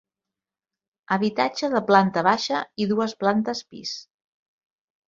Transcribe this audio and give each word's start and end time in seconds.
Habitatge 1.17 1.69
de 1.75 1.83
planta 1.91 2.25
baixa 2.31 2.63
i 2.87 2.91
dues 2.95 3.17
plantes 3.23 3.65
pis. 3.71 3.95